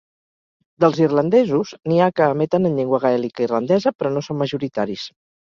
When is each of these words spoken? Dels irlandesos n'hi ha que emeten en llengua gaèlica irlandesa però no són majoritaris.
Dels 0.83 1.01
irlandesos 1.03 1.73
n'hi 1.91 1.99
ha 1.99 2.07
que 2.21 2.31
emeten 2.37 2.67
en 2.71 2.79
llengua 2.81 3.01
gaèlica 3.05 3.45
irlandesa 3.49 3.95
però 4.01 4.15
no 4.17 4.27
són 4.31 4.43
majoritaris. 4.43 5.07